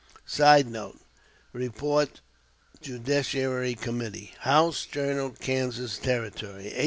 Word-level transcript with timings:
[Sidenote: 0.25 0.99
Report 1.53 2.21
Judiciary 2.81 3.75
Com., 3.75 3.99
"House 4.39 4.87
Journal 4.87 5.29
Kansas 5.39 5.99
Territory," 5.99 6.73
1855. 6.73 6.77